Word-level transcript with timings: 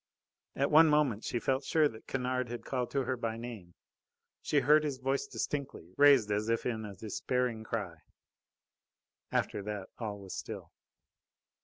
At 0.55 0.71
one 0.71 0.87
moment 0.87 1.23
she 1.25 1.37
felt 1.37 1.63
sure 1.63 1.87
that 1.87 2.07
Kennard 2.07 2.49
had 2.49 2.65
called 2.65 2.89
to 2.89 3.03
her 3.03 3.15
by 3.15 3.37
name. 3.37 3.75
She 4.41 4.61
heard 4.61 4.83
his 4.83 4.97
voice 4.97 5.27
distinctly, 5.27 5.93
raised 5.95 6.31
as 6.31 6.49
if 6.49 6.65
in 6.65 6.85
a 6.85 6.95
despairing 6.95 7.63
cry. 7.63 7.97
After 9.31 9.61
that, 9.61 9.89
all 9.99 10.17
was 10.17 10.35
still. 10.35 10.71